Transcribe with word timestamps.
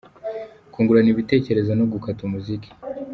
Kungurana 0.73 1.09
ibitekerezo 1.13 1.71
no 1.79 1.85
gukata 1.91 2.21
umuziki. 2.27 2.69